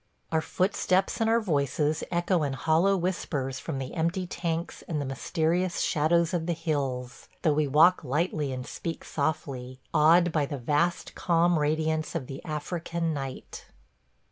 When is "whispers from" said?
2.97-3.77